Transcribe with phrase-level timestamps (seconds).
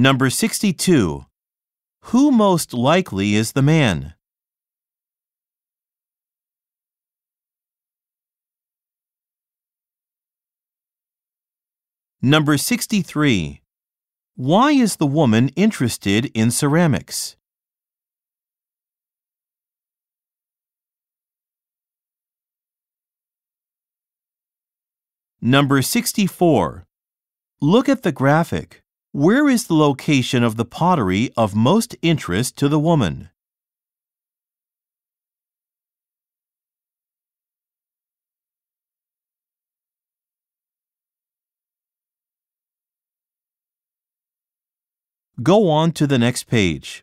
[0.00, 1.26] Number 62.
[2.04, 4.14] Who most likely is the man?
[12.22, 13.60] Number 63.
[14.36, 17.36] Why is the woman interested in ceramics?
[25.42, 26.86] Number 64.
[27.60, 28.79] Look at the graphic.
[29.12, 33.30] Where is the location of the pottery of most interest to the woman?
[45.42, 47.02] Go on to the next page.